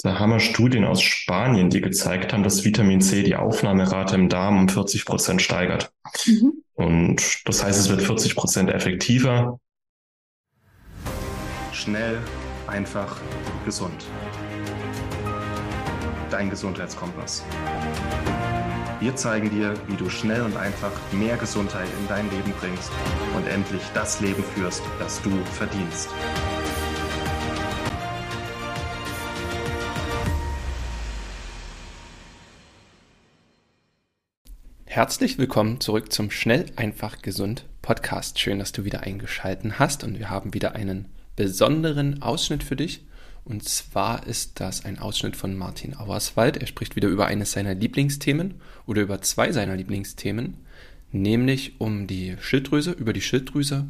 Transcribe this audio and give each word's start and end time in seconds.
Da 0.00 0.20
haben 0.20 0.30
wir 0.30 0.38
Studien 0.38 0.84
aus 0.84 1.02
Spanien, 1.02 1.70
die 1.70 1.80
gezeigt 1.80 2.32
haben, 2.32 2.44
dass 2.44 2.64
Vitamin 2.64 3.00
C 3.00 3.24
die 3.24 3.34
Aufnahmerate 3.34 4.14
im 4.14 4.28
Darm 4.28 4.56
um 4.56 4.68
40 4.68 5.04
Prozent 5.04 5.42
steigert. 5.42 5.92
Mhm. 6.24 6.62
Und 6.74 7.48
das 7.48 7.64
heißt, 7.64 7.80
es 7.80 7.88
wird 7.88 8.02
40 8.02 8.36
Prozent 8.36 8.70
effektiver. 8.70 9.58
Schnell, 11.72 12.18
einfach, 12.68 13.16
gesund. 13.64 14.06
Dein 16.30 16.48
Gesundheitskompass. 16.48 17.44
Wir 19.00 19.16
zeigen 19.16 19.50
dir, 19.50 19.74
wie 19.88 19.96
du 19.96 20.08
schnell 20.10 20.42
und 20.42 20.56
einfach 20.56 20.92
mehr 21.10 21.36
Gesundheit 21.36 21.88
in 22.00 22.06
dein 22.06 22.30
Leben 22.30 22.52
bringst 22.60 22.92
und 23.36 23.48
endlich 23.48 23.82
das 23.94 24.20
Leben 24.20 24.44
führst, 24.54 24.82
das 25.00 25.20
du 25.22 25.30
verdienst. 25.54 26.08
Herzlich 34.98 35.38
willkommen 35.38 35.80
zurück 35.80 36.12
zum 36.12 36.28
Schnell, 36.32 36.66
einfach, 36.74 37.22
gesund 37.22 37.66
Podcast. 37.82 38.40
Schön, 38.40 38.58
dass 38.58 38.72
du 38.72 38.84
wieder 38.84 39.04
eingeschalten 39.04 39.78
hast 39.78 40.02
und 40.02 40.18
wir 40.18 40.28
haben 40.28 40.54
wieder 40.54 40.74
einen 40.74 41.06
besonderen 41.36 42.20
Ausschnitt 42.20 42.64
für 42.64 42.74
dich. 42.74 43.06
Und 43.44 43.62
zwar 43.62 44.26
ist 44.26 44.58
das 44.58 44.84
ein 44.84 44.98
Ausschnitt 44.98 45.36
von 45.36 45.56
Martin 45.56 45.96
Auerswald. 45.96 46.56
Er 46.56 46.66
spricht 46.66 46.96
wieder 46.96 47.06
über 47.06 47.26
eines 47.26 47.52
seiner 47.52 47.76
Lieblingsthemen 47.76 48.54
oder 48.86 49.02
über 49.02 49.20
zwei 49.20 49.52
seiner 49.52 49.76
Lieblingsthemen, 49.76 50.56
nämlich 51.12 51.80
um 51.80 52.08
die 52.08 52.34
Schilddrüse, 52.40 52.90
über 52.90 53.12
die 53.12 53.22
Schilddrüse 53.22 53.86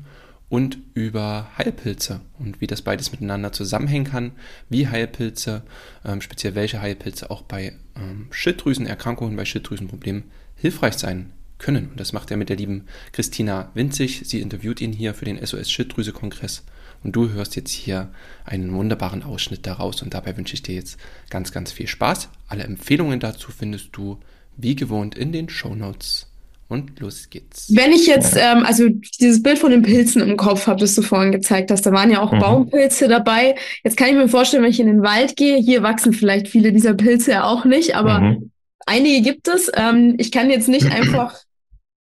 und 0.51 0.77
über 0.93 1.51
Heilpilze 1.57 2.21
und 2.39 2.61
wie 2.61 2.67
das 2.67 2.83
beides 2.83 3.13
miteinander 3.13 3.53
zusammenhängen 3.53 4.05
kann, 4.05 4.33
wie 4.69 4.89
Heilpilze, 4.89 5.63
ähm, 6.05 6.21
speziell 6.21 6.55
welche 6.55 6.83
Heilpilze 6.83 7.31
auch 7.31 7.41
bei 7.41 7.73
ähm, 7.97 8.27
Schilddrüsenerkrankungen, 8.31 9.37
bei 9.37 9.47
Schilddrüsenproblemen 9.47 10.25
hilfreich 10.59 10.95
sein 10.95 11.33
können. 11.59 11.89
Und 11.91 12.01
das 12.01 12.13
macht 12.13 12.31
er 12.31 12.37
mit 12.37 12.49
der 12.49 12.57
lieben 12.57 12.85
Christina 13.13 13.71
Winzig. 13.75 14.23
Sie 14.25 14.41
interviewt 14.41 14.81
ihn 14.81 14.93
hier 14.93 15.15
für 15.15 15.25
den 15.25 15.45
SOS 15.45 15.71
Schilddrüse 15.71 16.13
Kongress. 16.13 16.65
Und 17.05 17.15
du 17.15 17.31
hörst 17.31 17.57
jetzt 17.57 17.71
hier 17.71 18.11
einen 18.45 18.73
wunderbaren 18.73 19.23
Ausschnitt 19.23 19.67
daraus. 19.67 20.03
Und 20.03 20.15
dabei 20.15 20.37
wünsche 20.37 20.55
ich 20.55 20.63
dir 20.63 20.75
jetzt 20.75 20.99
ganz, 21.31 21.53
ganz 21.53 21.73
viel 21.73 21.87
Spaß. 21.87 22.29
Alle 22.49 22.65
Empfehlungen 22.65 23.21
dazu 23.21 23.53
findest 23.53 23.91
du 23.93 24.19
wie 24.57 24.75
gewohnt 24.75 25.17
in 25.17 25.33
den 25.33 25.49
Show 25.49 25.75
Notes. 25.75 26.27
Und 26.69 27.01
los 27.01 27.31
geht's. 27.31 27.75
Wenn 27.75 27.93
ich 27.93 28.07
jetzt, 28.07 28.37
ähm, 28.37 28.65
also 28.67 28.89
dieses 29.21 29.43
Bild 29.43 29.59
von 29.59 29.71
den 29.71 29.81
Pilzen 29.81 30.21
im 30.21 30.37
Kopf 30.37 30.67
habe, 30.67 30.81
das 30.81 30.95
du 30.95 31.01
vorhin 31.01 31.33
gezeigt 31.33 31.71
hast, 31.71 31.87
da 31.87 31.93
waren 31.93 32.11
ja 32.11 32.21
auch 32.21 32.33
mhm. 32.33 32.41
Baumpilze 32.41 33.09
dabei. 33.09 33.55
Jetzt 33.85 33.97
kann 33.97 34.09
ich 34.09 34.15
mir 34.15 34.29
vorstellen, 34.29 34.63
wenn 34.63 34.71
ich 34.71 34.81
in 34.81 34.87
den 34.87 35.03
Wald 35.03 35.37
gehe, 35.37 35.57
hier 35.57 35.83
wachsen 35.83 36.13
vielleicht 36.13 36.47
viele 36.49 36.71
dieser 36.71 36.93
Pilze 36.93 37.31
ja 37.31 37.45
auch 37.45 37.65
nicht, 37.65 37.97
aber 37.97 38.21
mhm. 38.21 38.51
Einige 38.89 39.23
gibt 39.23 39.49
es. 39.49 39.71
Ähm, 39.75 40.15
ich 40.19 40.33
kann 40.33 40.51
jetzt 40.51 40.69
nicht 40.69 40.87
einfach 40.93 41.39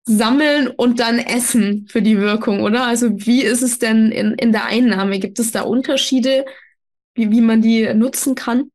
sammeln 0.05 0.67
und 0.67 0.99
dann 0.99 1.17
essen 1.17 1.87
für 1.89 2.01
die 2.01 2.17
Wirkung, 2.17 2.61
oder? 2.61 2.85
Also 2.85 3.25
wie 3.25 3.41
ist 3.41 3.61
es 3.61 3.79
denn 3.79 4.11
in, 4.11 4.33
in 4.33 4.51
der 4.51 4.65
Einnahme? 4.65 5.19
Gibt 5.19 5.39
es 5.39 5.51
da 5.51 5.61
Unterschiede, 5.61 6.45
wie, 7.15 7.31
wie 7.31 7.41
man 7.41 7.61
die 7.61 7.93
nutzen 7.93 8.35
kann? 8.35 8.69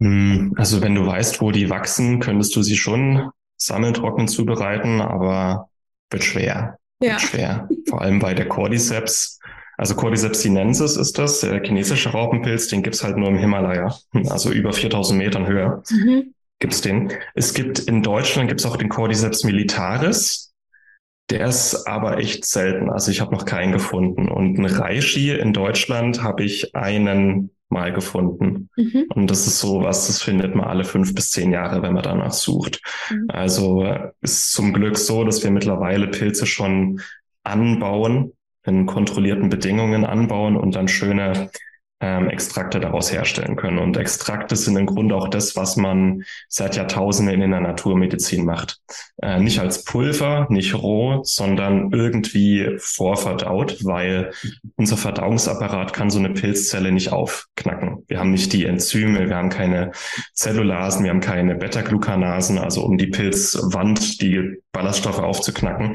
Hm, 0.00 0.54
also 0.56 0.80
wenn 0.80 0.94
du 0.94 1.04
weißt, 1.04 1.40
wo 1.40 1.50
die 1.50 1.70
wachsen, 1.70 2.20
könntest 2.20 2.54
du 2.54 2.62
sie 2.62 2.76
schon 2.76 3.30
sammeln, 3.56 3.94
trocken 3.94 4.28
zubereiten, 4.28 5.00
aber 5.00 5.68
wird 6.10 6.22
schwer. 6.22 6.78
Ja. 7.00 7.12
Wird 7.12 7.20
schwer. 7.22 7.68
Vor 7.88 8.00
allem 8.00 8.20
bei 8.20 8.34
der 8.34 8.46
Cordyceps 8.46 9.37
also 9.78 9.94
Cordyceps 9.94 10.42
sinensis 10.42 10.96
ist 10.96 11.18
das, 11.18 11.40
der 11.40 11.62
chinesische 11.62 12.10
Raupenpilz, 12.10 12.66
den 12.66 12.82
gibt's 12.82 13.04
halt 13.04 13.16
nur 13.16 13.28
im 13.28 13.38
Himalaya, 13.38 13.96
also 14.28 14.50
über 14.50 14.72
4000 14.72 15.16
Metern 15.16 15.46
Höhe 15.46 15.82
mhm. 15.90 16.34
gibt's 16.58 16.80
den. 16.80 17.12
Es 17.34 17.54
gibt 17.54 17.78
in 17.78 18.02
Deutschland 18.02 18.48
gibt's 18.48 18.66
auch 18.66 18.76
den 18.76 18.88
Cordyceps 18.88 19.44
militaris, 19.44 20.52
der 21.30 21.46
ist 21.46 21.86
aber 21.86 22.18
echt 22.18 22.44
selten, 22.44 22.90
also 22.90 23.10
ich 23.10 23.20
habe 23.20 23.34
noch 23.34 23.44
keinen 23.44 23.72
gefunden. 23.72 24.28
Und 24.28 24.58
ein 24.58 24.64
Reishi 24.64 25.30
in 25.30 25.52
Deutschland 25.52 26.22
habe 26.22 26.42
ich 26.42 26.74
einen 26.74 27.50
mal 27.68 27.92
gefunden. 27.92 28.70
Mhm. 28.76 29.06
Und 29.14 29.30
das 29.30 29.46
ist 29.46 29.60
so 29.60 29.82
was, 29.82 30.06
das 30.06 30.22
findet 30.22 30.54
man 30.54 30.66
alle 30.66 30.84
fünf 30.84 31.14
bis 31.14 31.30
zehn 31.30 31.52
Jahre, 31.52 31.82
wenn 31.82 31.92
man 31.92 32.02
danach 32.02 32.32
sucht. 32.32 32.80
Mhm. 33.10 33.26
Also 33.28 33.86
ist 34.22 34.52
zum 34.52 34.72
Glück 34.72 34.96
so, 34.96 35.22
dass 35.22 35.44
wir 35.44 35.50
mittlerweile 35.50 36.08
Pilze 36.08 36.46
schon 36.46 37.00
anbauen, 37.44 38.32
in 38.68 38.86
kontrollierten 38.86 39.48
Bedingungen 39.48 40.04
anbauen 40.04 40.56
und 40.56 40.76
dann 40.76 40.88
schöne 40.88 41.50
ähm, 42.00 42.30
Extrakte 42.30 42.78
daraus 42.78 43.12
herstellen 43.12 43.56
können. 43.56 43.78
Und 43.78 43.96
Extrakte 43.96 44.54
sind 44.54 44.76
im 44.76 44.86
Grunde 44.86 45.16
auch 45.16 45.28
das, 45.28 45.56
was 45.56 45.76
man 45.76 46.22
seit 46.48 46.76
Jahrtausenden 46.76 47.42
in 47.42 47.50
der 47.50 47.60
Naturmedizin 47.60 48.44
macht. 48.44 48.78
Äh, 49.20 49.40
nicht 49.40 49.58
als 49.58 49.84
Pulver, 49.84 50.46
nicht 50.48 50.74
roh, 50.74 51.22
sondern 51.24 51.90
irgendwie 51.92 52.76
vorverdaut, 52.78 53.84
weil 53.84 54.32
unser 54.76 54.96
Verdauungsapparat 54.96 55.92
kann 55.92 56.10
so 56.10 56.20
eine 56.20 56.30
Pilzzelle 56.30 56.92
nicht 56.92 57.12
aufknacken. 57.12 58.04
Wir 58.06 58.20
haben 58.20 58.30
nicht 58.30 58.52
die 58.52 58.64
Enzyme, 58.64 59.28
wir 59.28 59.36
haben 59.36 59.50
keine 59.50 59.90
Zellulasen, 60.34 61.04
wir 61.04 61.10
haben 61.10 61.20
keine 61.20 61.56
Beta-Glucanasen, 61.56 62.58
also 62.58 62.84
um 62.84 62.96
die 62.96 63.08
Pilzwand, 63.08 64.22
die 64.22 64.58
Ballaststoffe 64.70 65.18
aufzuknacken. 65.18 65.94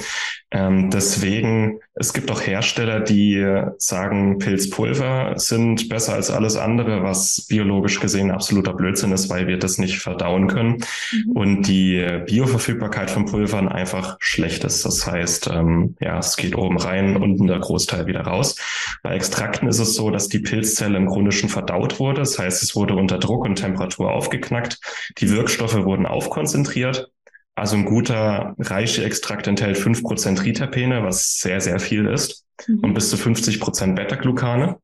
Ähm, 0.51 0.89
deswegen, 0.89 1.79
es 1.95 2.11
gibt 2.11 2.29
auch 2.29 2.41
Hersteller, 2.41 2.99
die 2.99 3.63
sagen, 3.77 4.39
Pilzpulver 4.39 5.33
sind 5.37 5.92
besser 5.93 6.15
als 6.15 6.31
alles 6.31 6.57
andere, 6.57 7.03
was 7.03 7.45
biologisch 7.47 7.99
gesehen 7.99 8.31
absoluter 8.31 8.73
Blödsinn 8.73 9.11
ist, 9.11 9.29
weil 9.29 9.45
wir 9.45 9.59
das 9.59 9.77
nicht 9.77 9.99
verdauen 9.99 10.47
können 10.47 10.83
mhm. 11.11 11.31
und 11.33 11.67
die 11.67 12.03
Bioverfügbarkeit 12.25 13.11
von 13.11 13.25
Pulvern 13.25 13.67
einfach 13.67 14.17
schlecht 14.19 14.63
ist. 14.63 14.85
Das 14.85 15.05
heißt, 15.05 15.51
ähm, 15.53 15.95
ja, 15.99 16.17
es 16.17 16.35
geht 16.35 16.55
oben 16.55 16.79
rein, 16.79 17.15
unten 17.15 17.45
der 17.45 17.59
Großteil 17.59 18.07
wieder 18.07 18.21
raus. 18.21 18.55
Bei 19.03 19.13
Extrakten 19.13 19.67
ist 19.67 19.77
es 19.77 19.93
so, 19.93 20.09
dass 20.09 20.29
die 20.29 20.39
Pilzzelle 20.39 20.97
im 20.97 21.05
Grunde 21.05 21.31
schon 21.31 21.49
verdaut 21.49 21.99
wurde. 21.99 22.21
Das 22.21 22.39
heißt, 22.39 22.63
es 22.63 22.75
wurde 22.75 22.95
unter 22.95 23.19
Druck 23.19 23.45
und 23.45 23.55
Temperatur 23.55 24.11
aufgeknackt. 24.11 24.79
Die 25.19 25.29
Wirkstoffe 25.29 25.75
wurden 25.75 26.07
aufkonzentriert. 26.07 27.11
Also 27.53 27.75
ein 27.75 27.85
guter 27.85 28.55
Reishi-Extrakt 28.57 29.45
enthält 29.45 29.77
fünf 29.77 30.01
Prozent 30.01 30.43
Riterpene, 30.43 31.03
was 31.03 31.37
sehr, 31.37 31.61
sehr 31.61 31.79
viel 31.79 32.07
ist, 32.07 32.45
mhm. 32.67 32.79
und 32.79 32.93
bis 32.95 33.11
zu 33.11 33.15
50% 33.15 33.93
Beta-Glucane. 33.93 34.77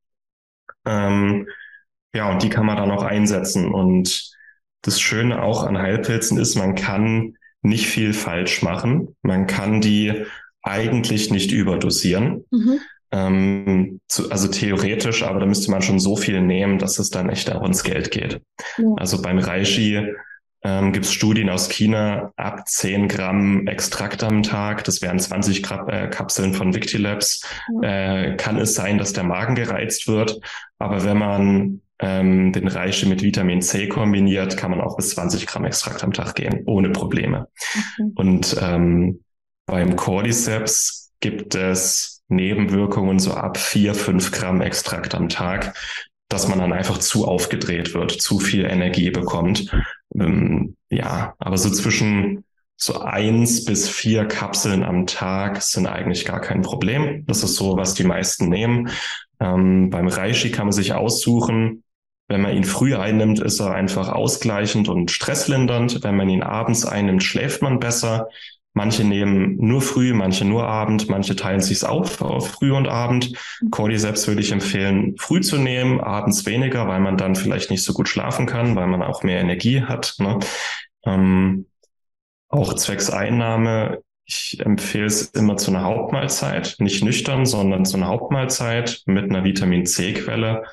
Ähm, 0.90 1.48
ja, 2.14 2.32
und 2.32 2.42
die 2.42 2.50
kann 2.50 2.66
man 2.66 2.78
dann 2.78 2.92
auch 2.92 3.04
einsetzen. 3.04 3.72
Und 3.72 4.32
das 4.82 5.00
Schöne 5.00 5.42
auch 5.42 5.64
an 5.64 5.78
Heilpilzen 5.78 6.38
ist, 6.38 6.56
man 6.56 6.76
kann 6.76 7.36
nicht 7.62 7.88
viel 7.88 8.14
falsch 8.14 8.62
machen. 8.62 9.16
Man 9.22 9.46
kann 9.48 9.82
die 9.82 10.26
eigentlich 10.64 11.30
nicht 11.32 11.52
überdosieren. 11.52 12.46
Mhm. 12.52 12.80
Ähm, 13.12 14.00
zu, 14.08 14.32
also 14.32 14.48
theoretisch, 14.48 15.24
aber 15.24 15.40
da 15.40 15.46
müsste 15.46 15.72
man 15.72 15.82
schon 15.82 16.00
so 16.00 16.16
viel 16.16 16.42
nehmen, 16.42 16.78
dass 16.78 17.00
es 17.00 17.10
dann 17.10 17.30
echt 17.30 17.52
auch 17.52 17.66
ins 17.66 17.84
Geld 17.84 18.12
geht. 18.12 18.42
Ja. 18.78 18.86
Also 18.98 19.22
beim 19.22 19.40
Reishi 19.40 20.08
ähm, 20.62 20.92
gibt 20.92 21.06
es 21.06 21.14
Studien 21.14 21.50
aus 21.50 21.70
China, 21.70 22.34
ab 22.36 22.68
10 22.68 23.08
Gramm 23.08 23.68
Extrakt 23.68 24.24
am 24.24 24.44
Tag, 24.44 24.84
das 24.84 25.02
wären 25.02 25.20
20 25.20 25.64
Gramm, 25.64 25.88
äh, 25.90 26.08
Kapseln 26.10 26.54
von 26.54 26.74
Victilabs, 26.74 27.46
äh, 27.82 28.36
kann 28.36 28.58
es 28.58 28.76
sein, 28.76 28.98
dass 28.98 29.14
der 29.14 29.24
Magen 29.24 29.56
gereizt 29.56 30.08
wird. 30.08 30.40
Aber 30.78 31.04
wenn 31.06 31.18
man 31.18 31.82
ähm, 32.00 32.52
den 32.52 32.68
Reiche 32.68 33.08
mit 33.08 33.22
Vitamin 33.22 33.62
C 33.62 33.88
kombiniert, 33.88 34.58
kann 34.58 34.72
man 34.72 34.82
auch 34.82 34.98
bis 34.98 35.12
20 35.12 35.48
Gramm 35.48 35.66
Extrakt 35.66 36.04
am 36.04 36.14
Tag 36.14 36.36
gehen, 36.36 36.64
ohne 36.66 36.90
Probleme. 36.90 37.48
Okay. 37.74 38.12
Und 38.16 38.56
ähm, 38.62 39.22
beim 39.66 39.96
Cordyceps 39.96 41.12
gibt 41.20 41.56
es 41.56 42.24
Nebenwirkungen 42.28 43.20
so 43.20 43.34
ab 43.34 43.58
4, 43.58 43.94
5 43.94 44.32
Gramm 44.32 44.62
Extrakt 44.62 45.16
am 45.16 45.30
Tag, 45.30 45.78
dass 46.30 46.48
man 46.48 46.60
dann 46.60 46.74
einfach 46.74 47.00
zu 47.00 47.28
aufgedreht 47.28 47.94
wird, 47.94 48.12
zu 48.12 48.40
viel 48.40 48.66
Energie 48.66 49.10
bekommt. 49.10 49.72
Ähm, 50.16 50.76
ja, 50.90 51.36
aber 51.40 51.58
so 51.58 51.70
zwischen 51.70 52.44
so 52.76 53.02
eins 53.02 53.66
bis 53.66 53.90
vier 53.90 54.26
Kapseln 54.26 54.84
am 54.84 55.06
Tag 55.06 55.62
sind 55.62 55.86
eigentlich 55.86 56.26
gar 56.26 56.40
kein 56.40 56.62
Problem. 56.62 57.26
Das 57.26 57.44
ist 57.44 57.56
so, 57.56 57.76
was 57.76 57.94
die 57.94 58.06
meisten 58.06 58.48
nehmen. 58.48 58.90
Ähm, 59.40 59.90
beim 59.90 60.08
Reishi 60.08 60.52
kann 60.52 60.68
man 60.68 60.74
sich 60.74 60.94
aussuchen, 60.94 61.84
wenn 62.30 62.42
man 62.42 62.56
ihn 62.56 62.64
früh 62.64 62.96
einnimmt, 62.96 63.40
ist 63.40 63.60
er 63.60 63.74
einfach 63.74 64.08
ausgleichend 64.10 64.88
und 64.88 65.10
stresslindernd. 65.10 66.04
Wenn 66.04 66.16
man 66.16 66.30
ihn 66.30 66.44
abends 66.44 66.86
einnimmt, 66.86 67.24
schläft 67.24 67.64
man 67.64 67.80
besser. 67.80 68.30
Manche 68.80 69.04
nehmen 69.04 69.58
nur 69.58 69.82
früh, 69.82 70.14
manche 70.14 70.46
nur 70.46 70.66
Abend, 70.66 71.10
manche 71.10 71.36
teilen 71.36 71.60
sich's 71.60 71.84
auf 71.84 72.22
auf 72.22 72.48
früh 72.48 72.72
und 72.72 72.88
Abend. 72.88 73.34
Cordyceps 73.72 74.26
würde 74.30 74.40
ich 74.40 74.54
empfehlen, 74.54 75.18
früh 75.18 75.42
zu 75.42 75.58
nehmen, 75.58 76.00
abends 76.00 76.46
weniger, 76.46 76.88
weil 76.88 77.02
man 77.02 77.18
dann 77.18 77.36
vielleicht 77.36 77.72
nicht 77.72 77.84
so 77.84 77.92
gut 77.92 78.08
schlafen 78.08 78.46
kann, 78.46 78.78
weil 78.78 78.88
man 78.88 79.04
auch 79.04 79.22
mehr 79.22 79.42
Energie 79.42 79.82
hat. 79.82 80.16
Ne? 80.20 80.40
Ähm, 81.04 81.66
auch 82.48 82.74
zwecks 82.74 83.10
Einnahme, 83.10 84.02
ich 84.24 84.62
empfehle 84.62 85.08
es 85.08 85.24
immer 85.24 85.58
zu 85.58 85.72
einer 85.72 85.84
Hauptmahlzeit, 85.84 86.78
nicht 86.80 87.04
nüchtern, 87.04 87.46
sondern 87.46 87.84
zu 87.84 87.98
einer 87.98 88.08
Hauptmahlzeit 88.08 89.02
mit 89.08 89.26
einer 89.26 89.44
Vitamin 89.44 89.86
C-Quelle 89.86 90.64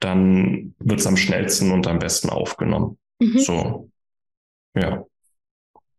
dann 0.00 0.76
wird 0.78 1.00
es 1.00 1.08
am 1.08 1.16
schnellsten 1.16 1.72
und 1.72 1.88
am 1.88 1.98
besten 1.98 2.30
aufgenommen. 2.30 2.98
Mhm. 3.18 3.38
So, 3.40 3.90
ja. 4.76 5.04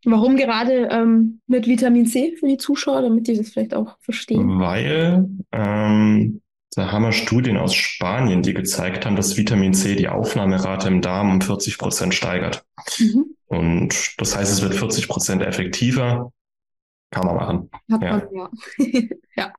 Warum 0.06 0.38
gerade 0.38 0.90
ähm, 0.92 1.42
mit 1.48 1.68
Vitamin 1.68 2.06
C 2.06 2.36
für 2.38 2.48
die 2.48 2.58
Zuschauer, 2.58 3.02
damit 3.02 3.28
die 3.28 3.36
das 3.36 3.50
vielleicht 3.50 3.74
auch 3.74 3.98
verstehen? 4.00 4.60
Weil 4.60 5.28
ähm, 5.52 6.42
da 6.76 6.92
haben 6.92 7.04
wir 7.04 7.12
Studien 7.12 7.58
aus 7.58 7.74
Spanien, 7.74 8.42
die 8.42 8.54
gezeigt 8.54 9.06
haben, 9.06 9.16
dass 9.16 9.36
Vitamin 9.36 9.74
C 9.74 9.96
die 9.96 10.08
Aufnahmerate 10.08 10.88
im 10.88 11.02
Darm 11.02 11.32
um 11.32 11.42
40 11.42 11.78
Prozent 11.78 12.14
steigert. 12.14 12.64
Mhm. 13.00 13.36
Und 13.48 14.14
das 14.20 14.38
heißt, 14.38 14.52
es 14.52 14.62
wird 14.62 14.76
40 14.76 15.08
Prozent 15.08 15.42
effektiver. 15.42 16.32
Kann 17.12 17.26
man 17.26 17.36
machen. 17.36 17.70
Hat 17.92 18.02
ja. 18.02 18.18
Man, 18.18 18.50
ja. 18.78 19.02
ja. 19.36 19.54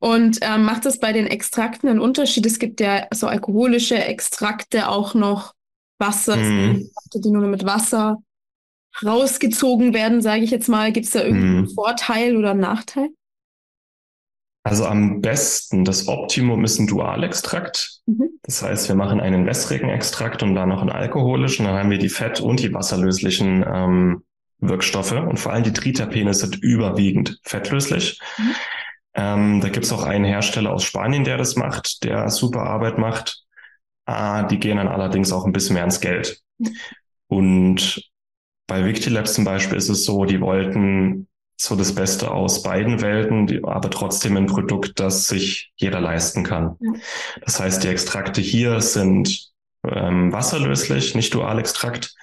Und 0.00 0.38
ähm, 0.42 0.64
macht 0.64 0.86
es 0.86 0.98
bei 0.98 1.12
den 1.12 1.26
Extrakten 1.26 1.88
einen 1.88 2.00
Unterschied? 2.00 2.44
Es 2.46 2.58
gibt 2.58 2.80
ja 2.80 3.06
so 3.12 3.28
alkoholische 3.28 4.02
Extrakte, 4.02 4.88
auch 4.88 5.14
noch 5.14 5.54
Wasser, 5.98 6.36
mhm. 6.36 6.90
die 7.14 7.30
nur 7.30 7.46
mit 7.46 7.64
Wasser 7.64 8.18
rausgezogen 9.04 9.94
werden, 9.94 10.20
sage 10.20 10.42
ich 10.42 10.50
jetzt 10.50 10.68
mal. 10.68 10.92
Gibt 10.92 11.06
es 11.06 11.12
da 11.12 11.22
irgendeinen 11.22 11.62
mhm. 11.62 11.70
Vorteil 11.70 12.36
oder 12.36 12.54
Nachteil? 12.54 13.08
Also 14.62 14.84
am 14.84 15.20
besten, 15.22 15.84
das 15.84 16.06
Optimum 16.06 16.64
ist 16.64 16.78
ein 16.78 16.86
Dualextrakt. 16.86 18.00
Mhm. 18.06 18.30
Das 18.42 18.62
heißt, 18.62 18.88
wir 18.88 18.94
machen 18.94 19.20
einen 19.20 19.46
wässrigen 19.46 19.88
Extrakt 19.88 20.42
und 20.42 20.54
dann 20.54 20.68
noch 20.68 20.82
einen 20.82 20.90
alkoholischen. 20.90 21.64
Dann 21.64 21.76
haben 21.76 21.90
wir 21.90 21.98
die 21.98 22.10
fett- 22.10 22.40
und 22.40 22.60
die 22.60 22.72
wasserlöslichen 22.74 23.64
ähm, 23.66 24.22
Wirkstoffe. 24.58 25.12
Und 25.12 25.38
vor 25.38 25.52
allem 25.52 25.64
die 25.64 25.72
Triterpene 25.72 26.34
sind 26.34 26.62
überwiegend 26.62 27.38
fettlöslich. 27.42 28.20
Mhm. 28.36 28.54
Ähm, 29.14 29.60
da 29.60 29.68
gibt's 29.70 29.92
auch 29.92 30.04
einen 30.04 30.24
Hersteller 30.24 30.72
aus 30.72 30.84
Spanien, 30.84 31.24
der 31.24 31.38
das 31.38 31.56
macht, 31.56 32.04
der 32.04 32.28
super 32.28 32.62
Arbeit 32.62 32.98
macht. 32.98 33.42
Ah, 34.04 34.42
die 34.42 34.58
gehen 34.58 34.76
dann 34.76 34.88
allerdings 34.88 35.32
auch 35.32 35.46
ein 35.46 35.52
bisschen 35.52 35.74
mehr 35.74 35.84
ins 35.84 36.00
Geld. 36.00 36.40
Mhm. 36.58 36.76
Und 37.28 38.09
bei 38.70 38.84
Victilabs 38.84 39.34
zum 39.34 39.44
Beispiel 39.44 39.76
ist 39.76 39.88
es 39.88 40.04
so, 40.04 40.24
die 40.24 40.40
wollten 40.40 41.26
so 41.60 41.74
das 41.74 41.92
Beste 41.92 42.30
aus 42.30 42.62
beiden 42.62 43.02
Welten, 43.02 43.48
die, 43.48 43.64
aber 43.64 43.90
trotzdem 43.90 44.36
ein 44.36 44.46
Produkt, 44.46 45.00
das 45.00 45.26
sich 45.26 45.72
jeder 45.74 46.00
leisten 46.00 46.44
kann. 46.44 46.76
Ja. 46.78 46.92
Das 47.44 47.58
heißt, 47.58 47.82
die 47.82 47.88
Extrakte 47.88 48.40
hier 48.40 48.80
sind 48.80 49.50
ähm, 49.84 50.32
wasserlöslich, 50.32 51.16
nicht 51.16 51.34
Dualextrakt, 51.34 52.14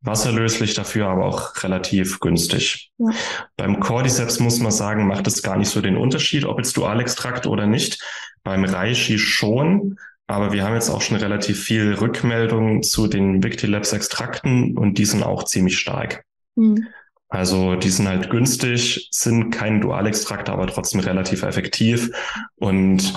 wasserlöslich 0.00 0.74
dafür, 0.74 1.08
aber 1.08 1.24
auch 1.24 1.60
relativ 1.64 2.20
günstig. 2.20 2.92
Ja. 2.98 3.10
Beim 3.56 3.80
Cordyceps 3.80 4.38
muss 4.38 4.60
man 4.60 4.70
sagen, 4.70 5.08
macht 5.08 5.26
es 5.26 5.42
gar 5.42 5.56
nicht 5.56 5.70
so 5.70 5.80
den 5.80 5.96
Unterschied, 5.96 6.44
ob 6.44 6.58
jetzt 6.58 6.76
Dualextrakt 6.76 7.48
oder 7.48 7.66
nicht. 7.66 8.00
Beim 8.44 8.64
Reishi 8.64 9.18
schon, 9.18 9.98
aber 10.26 10.52
wir 10.52 10.64
haben 10.64 10.74
jetzt 10.74 10.90
auch 10.90 11.02
schon 11.02 11.16
relativ 11.16 11.62
viel 11.62 11.94
Rückmeldungen 11.94 12.82
zu 12.82 13.06
den 13.06 13.42
Victilabs 13.42 13.92
Extrakten 13.92 14.76
und 14.76 14.98
die 14.98 15.04
sind 15.04 15.22
auch 15.22 15.44
ziemlich 15.44 15.78
stark. 15.78 16.24
Mhm. 16.56 16.86
Also 17.28 17.74
die 17.76 17.90
sind 17.90 18.08
halt 18.08 18.30
günstig, 18.30 19.08
sind 19.10 19.50
kein 19.50 19.80
Dualextrakt, 19.80 20.48
aber 20.48 20.66
trotzdem 20.66 21.00
relativ 21.00 21.42
effektiv 21.42 22.10
und 22.56 23.14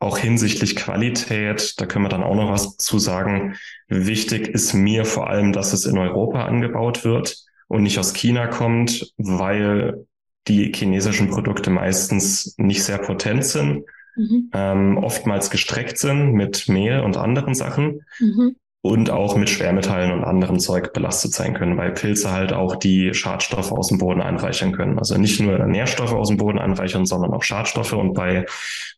auch 0.00 0.18
hinsichtlich 0.18 0.76
Qualität, 0.76 1.80
da 1.80 1.86
können 1.86 2.04
wir 2.04 2.10
dann 2.10 2.24
auch 2.24 2.34
noch 2.34 2.50
was 2.50 2.76
zu 2.76 2.98
sagen. 2.98 3.56
Wichtig 3.88 4.48
ist 4.48 4.74
mir 4.74 5.04
vor 5.04 5.30
allem, 5.30 5.52
dass 5.52 5.72
es 5.72 5.86
in 5.86 5.96
Europa 5.96 6.44
angebaut 6.44 7.04
wird 7.04 7.38
und 7.68 7.84
nicht 7.84 7.98
aus 7.98 8.12
China 8.12 8.48
kommt, 8.48 9.12
weil 9.16 10.06
die 10.46 10.72
chinesischen 10.74 11.30
Produkte 11.30 11.70
meistens 11.70 12.54
nicht 12.58 12.84
sehr 12.84 12.98
potent 12.98 13.44
sind, 13.44 13.84
mhm. 14.16 14.50
ähm, 14.52 14.98
oftmals 14.98 15.50
gestreckt 15.50 15.98
sind 15.98 16.32
mit 16.32 16.68
Mehl 16.68 17.00
und 17.00 17.16
anderen 17.16 17.54
Sachen. 17.54 18.02
Mhm 18.18 18.56
und 18.84 19.08
auch 19.08 19.34
mit 19.34 19.48
Schwermetallen 19.48 20.12
und 20.12 20.24
anderem 20.24 20.58
Zeug 20.58 20.92
belastet 20.92 21.32
sein 21.32 21.54
können, 21.54 21.78
weil 21.78 21.92
Pilze 21.92 22.30
halt 22.30 22.52
auch 22.52 22.76
die 22.76 23.14
Schadstoffe 23.14 23.72
aus 23.72 23.88
dem 23.88 23.96
Boden 23.96 24.20
anreichern 24.20 24.72
können. 24.72 24.98
Also 24.98 25.16
nicht 25.16 25.40
nur 25.40 25.56
Nährstoffe 25.64 26.12
aus 26.12 26.28
dem 26.28 26.36
Boden 26.36 26.58
anreichern, 26.58 27.06
sondern 27.06 27.32
auch 27.32 27.42
Schadstoffe. 27.42 27.94
Und 27.94 28.12
bei 28.12 28.44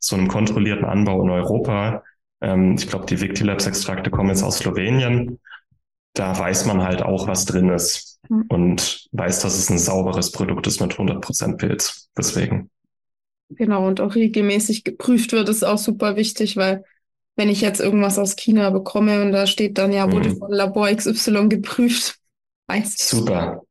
so 0.00 0.16
einem 0.16 0.26
kontrollierten 0.26 0.84
Anbau 0.84 1.22
in 1.22 1.30
Europa, 1.30 2.02
ähm, 2.40 2.74
ich 2.76 2.88
glaube, 2.88 3.06
die 3.06 3.20
Victilabs-Extrakte 3.20 4.10
kommen 4.10 4.30
jetzt 4.30 4.42
aus 4.42 4.58
Slowenien, 4.58 5.38
da 6.14 6.36
weiß 6.36 6.66
man 6.66 6.82
halt 6.82 7.02
auch, 7.02 7.28
was 7.28 7.44
drin 7.44 7.69
ist 7.69 8.19
mhm. 8.28 8.46
und 8.48 9.06
weiß, 9.12 9.38
dass 9.42 9.56
es 9.56 9.70
ein 9.70 9.78
sauberes 9.78 10.32
Produkt 10.32 10.66
ist 10.66 10.80
mit 10.80 10.94
100 10.94 11.20
Prozent 11.20 11.58
Pilz. 11.58 12.08
Deswegen. 12.19 12.70
Genau, 13.50 13.87
und 13.87 14.00
auch 14.00 14.14
regelmäßig 14.14 14.84
geprüft 14.84 15.32
wird, 15.32 15.48
ist 15.48 15.64
auch 15.64 15.78
super 15.78 16.16
wichtig, 16.16 16.56
weil 16.56 16.84
wenn 17.37 17.48
ich 17.48 17.60
jetzt 17.60 17.81
irgendwas 17.81 18.19
aus 18.19 18.34
China 18.37 18.70
bekomme 18.70 19.22
und 19.22 19.32
da 19.32 19.46
steht 19.46 19.78
dann, 19.78 19.93
ja, 19.93 20.10
wurde 20.10 20.31
mhm. 20.31 20.38
von 20.38 20.52
Labor 20.52 20.88
XY 20.88 21.48
geprüft, 21.48 22.19
weiß 22.66 22.94
ich. 22.98 23.04
Super. 23.04 23.62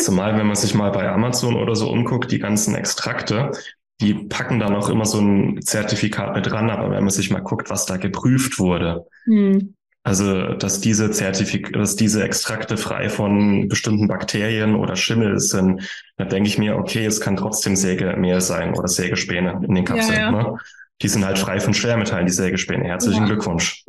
Zumal, 0.00 0.36
wenn 0.36 0.46
man 0.46 0.56
sich 0.56 0.74
mal 0.74 0.90
bei 0.90 1.08
Amazon 1.08 1.54
oder 1.54 1.76
so 1.76 1.88
umguckt, 1.88 2.32
die 2.32 2.40
ganzen 2.40 2.74
Extrakte, 2.74 3.52
die 4.00 4.14
packen 4.14 4.58
dann 4.58 4.74
auch 4.74 4.88
immer 4.88 5.04
so 5.04 5.20
ein 5.20 5.62
Zertifikat 5.62 6.34
mit 6.34 6.46
dran, 6.46 6.70
aber 6.70 6.90
wenn 6.90 7.04
man 7.04 7.10
sich 7.10 7.30
mal 7.30 7.42
guckt, 7.42 7.70
was 7.70 7.86
da 7.86 7.98
geprüft 7.98 8.58
wurde, 8.58 9.06
mhm. 9.26 9.76
Also 10.04 10.54
dass 10.54 10.80
diese 10.80 11.10
Zertifik 11.10 11.72
dass 11.72 11.94
diese 11.96 12.24
Extrakte 12.24 12.76
frei 12.76 13.08
von 13.08 13.68
bestimmten 13.68 14.08
Bakterien 14.08 14.74
oder 14.74 14.96
Schimmel 14.96 15.38
sind, 15.38 15.88
da 16.16 16.24
denke 16.24 16.48
ich 16.48 16.58
mir, 16.58 16.76
okay, 16.76 17.04
es 17.06 17.20
kann 17.20 17.36
trotzdem 17.36 17.76
Sägemehl 17.76 18.40
sein 18.40 18.74
oder 18.74 18.88
Sägespäne 18.88 19.60
in 19.66 19.74
den 19.74 19.84
Kapseln. 19.84 20.14
Ja, 20.14 20.30
ja. 20.30 20.30
Ne? 20.30 20.58
die 21.02 21.08
sind 21.08 21.24
halt 21.24 21.38
frei 21.38 21.60
von 21.60 21.74
Schwermetallen, 21.74 22.26
die 22.26 22.32
Sägespäne. 22.32 22.84
Herzlichen 22.84 23.22
ja. 23.22 23.26
Glückwunsch. 23.26 23.84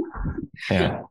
Ja. 0.69 1.06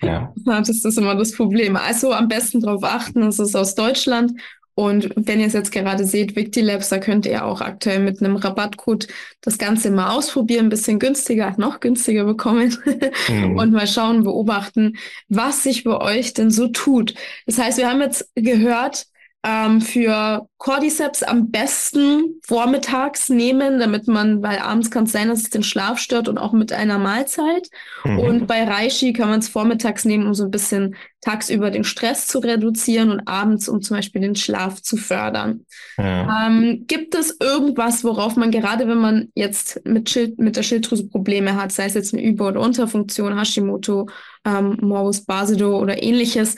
Ja. 0.00 0.32
Das 0.44 0.68
ist 0.68 0.98
immer 0.98 1.14
das 1.14 1.32
Problem. 1.32 1.76
Also 1.76 2.12
am 2.12 2.28
besten 2.28 2.60
darauf 2.60 2.84
achten, 2.84 3.22
es 3.24 3.38
ist 3.38 3.54
aus 3.54 3.74
Deutschland. 3.74 4.32
Und 4.74 5.10
wenn 5.14 5.40
ihr 5.40 5.46
es 5.46 5.52
jetzt 5.52 5.70
gerade 5.70 6.04
seht, 6.04 6.34
Victilabs, 6.34 6.88
da 6.88 6.98
könnt 6.98 7.26
ihr 7.26 7.44
auch 7.44 7.60
aktuell 7.60 8.00
mit 8.00 8.20
einem 8.20 8.36
Rabattcode 8.36 9.06
das 9.40 9.58
Ganze 9.58 9.90
mal 9.90 10.10
ausprobieren, 10.10 10.66
ein 10.66 10.70
bisschen 10.70 10.98
günstiger, 10.98 11.54
noch 11.58 11.78
günstiger 11.78 12.24
bekommen 12.24 12.76
mhm. 13.28 13.56
und 13.56 13.72
mal 13.72 13.86
schauen, 13.86 14.24
beobachten, 14.24 14.96
was 15.28 15.62
sich 15.62 15.84
bei 15.84 15.96
euch 16.00 16.34
denn 16.34 16.50
so 16.50 16.68
tut. 16.68 17.14
Das 17.46 17.58
heißt, 17.58 17.78
wir 17.78 17.88
haben 17.88 18.00
jetzt 18.00 18.28
gehört, 18.34 19.06
ähm, 19.44 19.82
für 19.82 20.48
Cordyceps 20.56 21.22
am 21.22 21.50
besten 21.50 22.40
vormittags 22.46 23.28
nehmen, 23.28 23.78
damit 23.78 24.08
man, 24.08 24.42
weil 24.42 24.58
abends 24.58 24.90
kann 24.90 25.04
es 25.04 25.12
sein, 25.12 25.28
dass 25.28 25.42
es 25.42 25.50
den 25.50 25.62
Schlaf 25.62 25.98
stört 25.98 26.28
und 26.28 26.38
auch 26.38 26.52
mit 26.52 26.72
einer 26.72 26.98
Mahlzeit. 26.98 27.68
Mhm. 28.04 28.18
Und 28.18 28.46
bei 28.46 28.64
Reishi 28.64 29.12
kann 29.12 29.28
man 29.28 29.40
es 29.40 29.48
vormittags 29.48 30.06
nehmen, 30.06 30.26
um 30.26 30.32
so 30.32 30.44
ein 30.44 30.50
bisschen 30.50 30.96
tagsüber 31.20 31.70
den 31.70 31.84
Stress 31.84 32.26
zu 32.26 32.38
reduzieren 32.38 33.10
und 33.10 33.28
abends, 33.28 33.68
um 33.68 33.82
zum 33.82 33.98
Beispiel 33.98 34.22
den 34.22 34.36
Schlaf 34.36 34.80
zu 34.80 34.96
fördern. 34.96 35.66
Ja. 35.98 36.46
Ähm, 36.46 36.84
gibt 36.86 37.14
es 37.14 37.36
irgendwas, 37.40 38.02
worauf 38.04 38.36
man 38.36 38.50
gerade, 38.50 38.88
wenn 38.88 38.98
man 38.98 39.28
jetzt 39.34 39.82
mit, 39.84 40.08
Schild, 40.08 40.38
mit 40.38 40.56
der 40.56 40.62
Schilddrüse 40.62 41.08
Probleme 41.08 41.56
hat, 41.56 41.72
sei 41.72 41.84
es 41.86 41.94
jetzt 41.94 42.14
eine 42.14 42.22
Über- 42.22 42.48
oder 42.48 42.60
Unterfunktion, 42.60 43.38
Hashimoto, 43.38 44.08
ähm, 44.46 44.78
Morbus 44.80 45.22
Basedow 45.22 45.80
oder 45.80 46.02
ähnliches, 46.02 46.56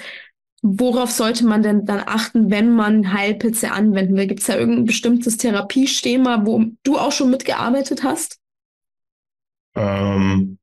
Worauf 0.62 1.10
sollte 1.10 1.46
man 1.46 1.62
denn 1.62 1.84
dann 1.84 2.02
achten, 2.06 2.50
wenn 2.50 2.74
man 2.74 3.12
Heilpilze 3.12 3.72
anwenden 3.72 4.16
will? 4.16 4.26
Gibt 4.26 4.40
es 4.40 4.46
da 4.46 4.56
irgendein 4.56 4.86
bestimmtes 4.86 5.36
Therapieschema, 5.36 6.44
wo 6.44 6.64
du 6.82 6.98
auch 6.98 7.12
schon 7.12 7.30
mitgearbeitet 7.30 8.02
hast? 8.02 8.40
Ähm, 9.74 10.58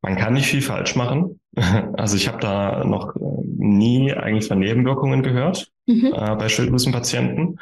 man 0.00 0.16
kann 0.16 0.32
nicht 0.32 0.46
viel 0.46 0.62
falsch 0.62 0.96
machen. 0.96 1.38
Also 1.98 2.16
ich 2.16 2.28
habe 2.28 2.38
da 2.40 2.82
noch 2.82 3.14
nie 3.44 4.10
eigentlich 4.10 4.48
von 4.48 4.58
Nebenwirkungen 4.58 5.22
gehört 5.22 5.70
mhm. 5.84 6.06
äh, 6.06 6.34
bei 6.36 6.48
Schilddrüsenpatienten. 6.48 7.60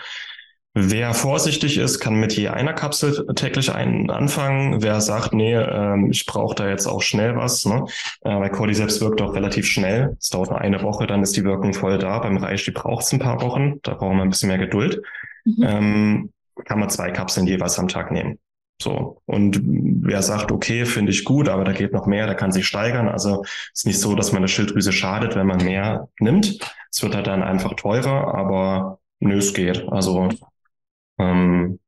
Wer 0.72 1.14
vorsichtig 1.14 1.78
ist, 1.78 1.98
kann 1.98 2.14
mit 2.14 2.36
je 2.36 2.48
einer 2.48 2.72
Kapsel 2.72 3.26
täglich 3.34 3.74
einen 3.74 4.08
anfangen. 4.08 4.82
Wer 4.82 5.00
sagt, 5.00 5.32
nee, 5.32 5.54
ähm, 5.56 6.10
ich 6.12 6.26
brauche 6.26 6.54
da 6.54 6.68
jetzt 6.68 6.86
auch 6.86 7.02
schnell 7.02 7.36
was, 7.36 7.64
ne? 7.64 7.86
Äh, 8.20 8.38
weil 8.38 8.50
Cordyceps 8.50 9.00
wirkt 9.00 9.20
auch 9.20 9.34
relativ 9.34 9.66
schnell. 9.66 10.16
Es 10.20 10.28
dauert 10.28 10.50
nur 10.50 10.60
eine 10.60 10.80
Woche, 10.82 11.08
dann 11.08 11.22
ist 11.22 11.36
die 11.36 11.42
Wirkung 11.42 11.74
voll 11.74 11.98
da. 11.98 12.20
Beim 12.20 12.36
Reishi 12.36 12.70
braucht 12.70 13.04
es 13.04 13.12
ein 13.12 13.18
paar 13.18 13.42
Wochen. 13.42 13.80
Da 13.82 13.94
brauchen 13.94 14.16
wir 14.16 14.22
ein 14.22 14.30
bisschen 14.30 14.48
mehr 14.48 14.58
Geduld. 14.58 15.02
Mhm. 15.44 15.62
Ähm, 15.62 16.32
kann 16.64 16.78
man 16.78 16.88
zwei 16.88 17.10
Kapseln 17.10 17.48
jeweils 17.48 17.78
am 17.78 17.88
Tag 17.88 18.12
nehmen. 18.12 18.38
So. 18.80 19.20
Und 19.26 19.60
wer 19.64 20.22
sagt, 20.22 20.52
okay, 20.52 20.84
finde 20.86 21.10
ich 21.10 21.24
gut, 21.24 21.48
aber 21.48 21.64
da 21.64 21.72
geht 21.72 21.92
noch 21.92 22.06
mehr, 22.06 22.26
da 22.26 22.34
kann 22.34 22.52
sich 22.52 22.66
steigern. 22.66 23.08
Also 23.08 23.44
ist 23.74 23.86
nicht 23.86 24.00
so, 24.00 24.14
dass 24.14 24.32
man 24.32 24.42
der 24.42 24.48
Schilddrüse 24.48 24.92
schadet, 24.92 25.34
wenn 25.34 25.46
man 25.46 25.64
mehr 25.64 26.08
nimmt. 26.20 26.58
Es 26.90 27.02
wird 27.02 27.14
halt 27.14 27.26
dann 27.26 27.42
einfach 27.42 27.74
teurer, 27.74 28.34
aber 28.34 29.00
nö, 29.18 29.36
es 29.36 29.52
geht. 29.52 29.86
Also 29.90 30.30
ähm, 31.20 31.78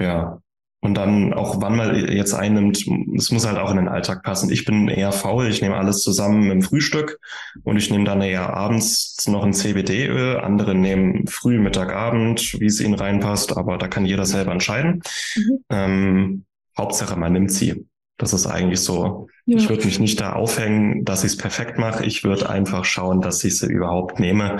ja. 0.00 0.38
Und 0.84 0.94
dann 0.94 1.32
auch, 1.32 1.60
wann 1.60 1.76
man 1.76 1.94
jetzt 1.94 2.34
einnimmt, 2.34 2.84
es 3.16 3.30
muss 3.30 3.46
halt 3.46 3.56
auch 3.56 3.70
in 3.70 3.76
den 3.76 3.86
Alltag 3.86 4.24
passen. 4.24 4.50
Ich 4.50 4.64
bin 4.64 4.88
eher 4.88 5.12
faul, 5.12 5.46
ich 5.46 5.62
nehme 5.62 5.76
alles 5.76 6.02
zusammen 6.02 6.50
im 6.50 6.60
Frühstück 6.60 7.20
und 7.62 7.76
ich 7.76 7.88
nehme 7.92 8.02
dann 8.02 8.20
eher 8.20 8.52
abends 8.52 9.28
noch 9.28 9.44
ein 9.44 9.52
CBD-Öl. 9.52 10.40
Andere 10.40 10.74
nehmen 10.74 11.28
früh, 11.28 11.60
Mittag, 11.60 11.92
Abend, 11.92 12.58
wie 12.58 12.66
es 12.66 12.80
ihnen 12.80 12.94
reinpasst, 12.94 13.56
aber 13.56 13.78
da 13.78 13.86
kann 13.86 14.06
jeder 14.06 14.26
selber 14.26 14.50
entscheiden. 14.50 15.02
Mhm. 15.36 15.64
Ähm, 15.70 16.44
Hauptsache, 16.76 17.16
man 17.16 17.32
nimmt 17.32 17.52
sie. 17.52 17.86
Das 18.18 18.32
ist 18.32 18.46
eigentlich 18.46 18.80
so. 18.80 19.28
Ja. 19.46 19.58
Ich 19.58 19.68
würde 19.68 19.84
mich 19.84 20.00
nicht 20.00 20.20
da 20.20 20.32
aufhängen, 20.32 21.04
dass 21.04 21.22
ich 21.22 21.32
es 21.32 21.36
perfekt 21.36 21.78
mache. 21.78 22.04
Ich 22.04 22.24
würde 22.24 22.50
einfach 22.50 22.84
schauen, 22.84 23.20
dass 23.20 23.44
ich 23.44 23.56
sie 23.56 23.66
überhaupt 23.66 24.18
nehme 24.18 24.58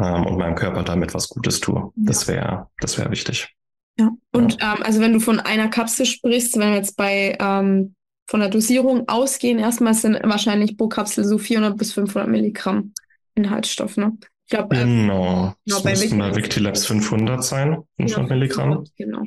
ähm, 0.00 0.26
und 0.26 0.38
meinem 0.38 0.54
Körper 0.54 0.82
damit 0.82 1.14
was 1.14 1.28
Gutes 1.28 1.60
tue. 1.60 1.76
Ja. 1.76 1.90
Das 1.96 2.28
wäre, 2.28 2.68
das 2.80 2.98
wäre 2.98 3.10
wichtig. 3.10 3.54
Ja. 3.98 4.10
Und 4.32 4.60
ja. 4.60 4.74
Ähm, 4.74 4.82
also 4.82 5.00
wenn 5.00 5.12
du 5.12 5.20
von 5.20 5.40
einer 5.40 5.68
Kapsel 5.68 6.06
sprichst, 6.06 6.58
wenn 6.58 6.70
wir 6.70 6.76
jetzt 6.76 6.96
bei 6.96 7.36
ähm, 7.40 7.94
von 8.28 8.40
der 8.40 8.48
Dosierung 8.48 9.08
ausgehen, 9.08 9.58
erstmal 9.58 9.94
sind 9.94 10.18
wahrscheinlich 10.24 10.76
pro 10.76 10.88
Kapsel 10.88 11.24
so 11.24 11.38
400 11.38 11.76
bis 11.76 11.92
500 11.92 12.28
Milligramm 12.28 12.92
Inhaltsstoff, 13.34 13.96
ne? 13.96 14.16
Ich 14.46 14.50
glaube, 14.50 14.76
äh, 14.76 14.84
genau. 14.84 15.22
genau, 15.22 15.54
das 15.64 15.82
bei 15.82 15.90
müssten 15.90 16.18
bei 16.18 16.34
Victilabs 16.34 16.86
500 16.86 17.42
sein, 17.42 17.82
500 17.98 18.30
ja, 18.30 18.36
Milligramm. 18.36 18.84
Genau. 18.96 19.22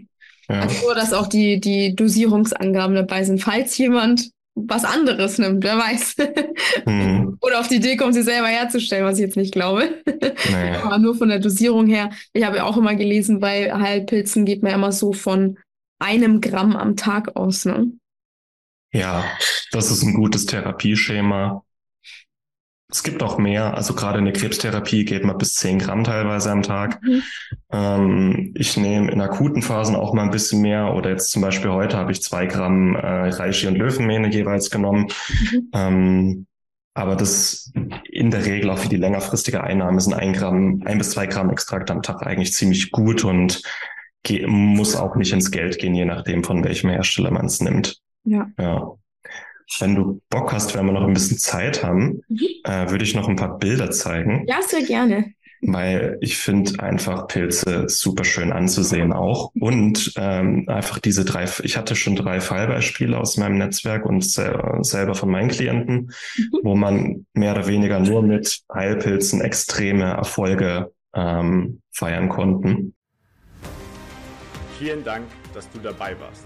Ja. 0.47 0.61
Also 0.61 0.85
nur, 0.85 0.95
dass 0.95 1.13
auch 1.13 1.27
die, 1.27 1.59
die 1.59 1.95
Dosierungsangaben 1.95 2.95
dabei 2.95 3.23
sind, 3.23 3.41
falls 3.41 3.77
jemand 3.77 4.31
was 4.67 4.83
anderes 4.85 5.37
nimmt, 5.37 5.63
wer 5.63 5.77
weiß. 5.77 6.15
Mhm. 6.85 7.37
Oder 7.41 7.59
auf 7.59 7.67
die 7.67 7.75
Idee 7.75 7.95
kommt, 7.97 8.13
sie 8.13 8.23
selber 8.23 8.47
herzustellen, 8.47 9.05
was 9.05 9.17
ich 9.19 9.25
jetzt 9.25 9.37
nicht 9.37 9.53
glaube. 9.53 9.89
Nee. 10.51 10.75
Aber 10.77 10.97
nur 10.97 11.15
von 11.15 11.29
der 11.29 11.39
Dosierung 11.39 11.87
her. 11.87 12.11
Ich 12.33 12.43
habe 12.45 12.57
ja 12.57 12.63
auch 12.63 12.77
immer 12.77 12.95
gelesen, 12.95 13.39
bei 13.39 13.71
Heilpilzen 13.71 14.45
geht 14.45 14.63
man 14.63 14.73
immer 14.73 14.91
so 14.91 15.11
von 15.11 15.57
einem 15.99 16.39
Gramm 16.39 16.75
am 16.75 16.95
Tag 16.95 17.35
aus. 17.35 17.65
Ne? 17.65 17.91
Ja, 18.93 19.25
das 19.71 19.91
ist 19.91 20.01
ein 20.03 20.13
gutes 20.13 20.45
Therapieschema. 20.45 21.63
Es 22.91 23.03
gibt 23.03 23.21
auch 23.21 23.37
mehr, 23.37 23.75
also 23.75 23.93
gerade 23.93 24.17
in 24.17 24.25
der 24.25 24.33
Krebstherapie 24.33 25.05
geht 25.05 25.23
man 25.23 25.37
bis 25.37 25.53
10 25.55 25.77
Gramm 25.77 26.03
teilweise 26.03 26.51
am 26.51 26.63
Tag. 26.63 26.99
Mhm. 27.03 27.23
Ähm, 27.71 28.53
ich 28.55 28.77
nehme 28.77 29.11
in 29.11 29.21
akuten 29.21 29.61
Phasen 29.61 29.95
auch 29.95 30.13
mal 30.13 30.23
ein 30.23 30.31
bisschen 30.31 30.61
mehr 30.61 30.95
oder 30.95 31.11
jetzt 31.11 31.31
zum 31.31 31.43
Beispiel 31.43 31.69
heute 31.69 31.97
habe 31.97 32.11
ich 32.11 32.23
zwei 32.23 32.47
Gramm 32.47 32.95
äh, 32.95 33.29
Reishi 33.29 33.67
und 33.67 33.77
Löwenmähne 33.77 34.29
jeweils 34.29 34.71
genommen. 34.71 35.07
Mhm. 35.29 35.69
Ähm, 35.73 36.45
aber 36.95 37.15
das 37.15 37.71
in 38.09 38.31
der 38.31 38.45
Regel 38.45 38.71
auch 38.71 38.79
für 38.79 38.89
die 38.89 38.97
längerfristige 38.97 39.63
Einnahme 39.63 40.01
sind 40.01 40.15
ein 40.15 40.33
Gramm, 40.33 40.81
ein 40.85 40.97
bis 40.97 41.11
zwei 41.11 41.27
Gramm 41.27 41.51
Extrakt 41.51 41.91
am 41.91 42.01
Tag 42.01 42.25
eigentlich 42.25 42.53
ziemlich 42.53 42.91
gut 42.91 43.23
und 43.23 43.61
muss 44.47 44.95
auch 44.95 45.15
nicht 45.15 45.31
ins 45.31 45.51
Geld 45.51 45.77
gehen, 45.77 45.95
je 45.95 46.05
nachdem 46.05 46.43
von 46.43 46.63
welchem 46.63 46.89
Hersteller 46.89 47.31
man 47.31 47.45
es 47.45 47.61
nimmt. 47.61 48.01
Ja. 48.25 48.49
ja. 48.59 48.95
Wenn 49.77 49.95
du 49.95 50.21
Bock 50.29 50.51
hast, 50.51 50.75
wenn 50.75 50.85
wir 50.85 50.93
noch 50.93 51.05
ein 51.05 51.13
bisschen 51.13 51.37
Zeit 51.37 51.83
haben, 51.83 52.21
mhm. 52.27 52.47
äh, 52.63 52.89
würde 52.89 53.03
ich 53.03 53.15
noch 53.15 53.27
ein 53.29 53.35
paar 53.35 53.57
Bilder 53.57 53.91
zeigen. 53.91 54.45
Ja, 54.47 54.61
sehr 54.61 54.83
gerne. 54.83 55.33
Weil 55.61 56.17
ich 56.21 56.37
finde 56.37 56.81
einfach 56.81 57.27
Pilze 57.27 57.89
super 57.89 58.23
schön 58.23 58.53
anzusehen 58.53 59.11
auch. 59.11 59.51
Und 59.59 60.13
ähm, 60.15 60.65
einfach 60.67 60.99
diese 60.99 61.25
drei, 61.25 61.45
ich 61.63 61.77
hatte 61.77 61.95
schon 61.95 62.15
drei 62.15 62.39
Fallbeispiele 62.39 63.17
aus 63.17 63.37
meinem 63.37 63.57
Netzwerk 63.57 64.05
und 64.05 64.23
sel 64.23 64.57
selber 64.81 65.15
von 65.15 65.29
meinen 65.29 65.49
Klienten, 65.49 66.11
mhm. 66.37 66.59
wo 66.63 66.75
man 66.75 67.25
mehr 67.33 67.51
oder 67.51 67.67
weniger 67.67 67.99
nur 67.99 68.23
mit 68.23 68.61
Heilpilzen 68.73 69.41
extreme 69.41 70.05
Erfolge 70.05 70.93
ähm, 71.13 71.81
feiern 71.91 72.29
konnten. 72.29 72.95
Vielen 74.77 75.03
Dank, 75.03 75.25
dass 75.53 75.69
du 75.69 75.79
dabei 75.79 76.15
warst 76.21 76.45